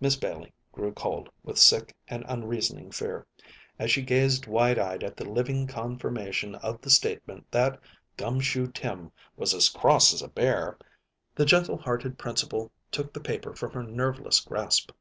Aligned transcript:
Miss 0.00 0.14
Bailey 0.14 0.52
grew 0.70 0.92
cold 0.92 1.28
with 1.42 1.58
sick 1.58 1.96
and 2.06 2.24
unreasoning 2.28 2.92
fear. 2.92 3.26
As 3.76 3.90
she 3.90 4.02
gazed 4.02 4.46
wide 4.46 4.78
eyed 4.78 5.02
at 5.02 5.16
the 5.16 5.24
living 5.28 5.66
confirmation 5.66 6.54
of 6.54 6.80
the 6.80 6.90
statement 6.90 7.50
that 7.50 7.80
"Gum 8.16 8.38
Shoe 8.38 8.68
Tim" 8.68 9.10
was 9.36 9.52
"as 9.52 9.68
cross 9.68 10.14
as 10.14 10.22
a 10.22 10.28
bear," 10.28 10.78
the 11.34 11.44
gentle 11.44 11.78
hearted 11.78 12.18
Principal 12.18 12.70
took 12.92 13.12
the 13.12 13.20
paper 13.20 13.52
from 13.52 13.72
her 13.72 13.82
nerveless 13.82 14.38
grasp. 14.40 14.92